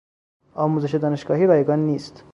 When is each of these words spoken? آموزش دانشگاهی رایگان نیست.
آموزش 0.53 0.95
دانشگاهی 0.95 1.47
رایگان 1.47 1.79
نیست. 1.79 2.23